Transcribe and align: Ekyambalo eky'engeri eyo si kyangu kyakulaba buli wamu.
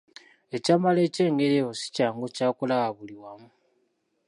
Ekyambalo 0.55 0.99
eky'engeri 1.07 1.55
eyo 1.59 1.69
si 1.79 1.87
kyangu 1.95 2.25
kyakulaba 2.35 2.87
buli 2.97 3.15
wamu. 3.23 3.47